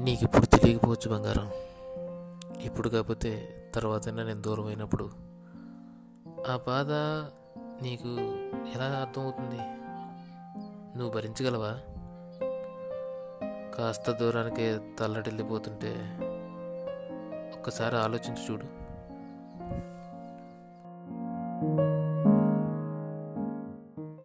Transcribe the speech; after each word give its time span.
నీకు 0.00 0.24
ఇప్పుడు 0.24 0.46
తెలియకపోవచ్చు 0.46 1.10
బంగారం. 1.10 1.50
ఇప్పుడు 2.60 2.88
కాకపోతే 2.88 3.56
తర్వాత 3.74 4.08
నేను 4.08 4.42
దూరం 4.42 4.66
అయినప్పుడు. 4.66 5.10
ఆ 6.50 6.60
బాధ 6.66 6.92
నీకు 7.82 8.08
ఎలా 8.74 8.84
అర్థమవుతుంది? 8.84 9.58
నువ్వు 10.98 11.10
భరించగలవా? 11.10 11.78
కాస్త 13.78 14.10
దూరానికి 14.10 14.78
తల్లడిల్లిపోతుంటే 14.98 16.18
ఒక్కసారి 17.58 17.96
ఆలోచించి 17.96 18.52
చూడు. 18.52 18.80